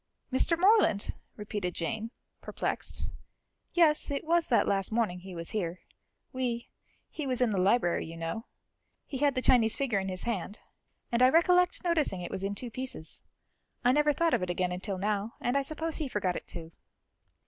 "Mr. 0.33 0.57
Morland!" 0.59 1.13
repeated 1.35 1.75
Jane, 1.75 2.09
perplexed. 2.41 3.11
"Yes, 3.73 4.09
it 4.09 4.23
was 4.23 4.47
that 4.47 4.67
last 4.67 4.91
morning 4.91 5.19
he 5.19 5.35
was 5.35 5.51
here. 5.51 5.81
We 6.33 6.71
he 7.07 7.27
was 7.27 7.39
in 7.39 7.51
the 7.51 7.59
library, 7.59 8.07
you 8.07 8.17
know. 8.17 8.47
He 9.05 9.19
had 9.19 9.35
the 9.35 9.43
Chinese 9.43 9.75
figure 9.75 9.99
in 9.99 10.09
his 10.09 10.23
hand, 10.23 10.59
and 11.11 11.21
I 11.21 11.29
recollect 11.29 11.83
noticing 11.83 12.21
it 12.21 12.31
was 12.31 12.43
in 12.43 12.55
two 12.55 12.71
pieces. 12.71 13.21
I 13.85 13.91
never 13.91 14.11
thought 14.11 14.33
of 14.33 14.41
it 14.41 14.49
again 14.49 14.71
until 14.71 14.97
now, 14.97 15.35
and 15.39 15.55
I 15.55 15.61
suppose 15.61 15.97
he 15.97 16.07
forgot 16.07 16.35
it 16.35 16.47
too." 16.47 16.71